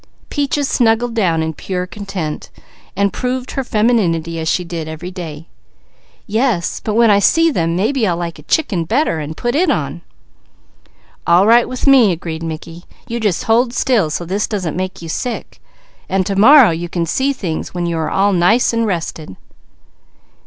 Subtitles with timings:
[0.31, 2.49] Peaches snuggled down in pure content
[2.95, 5.45] and proved her femininity as she did every day.
[6.25, 6.79] "Yes.
[6.83, 10.01] But when I see them, maybe I'll like a chicken better, and put it on."
[11.27, 12.85] "All right with me," agreed Mickey.
[13.07, 15.61] "You just hold still so this doesn't make you sick,
[16.09, 19.35] and to morrow you can see things when you are all nice and rested."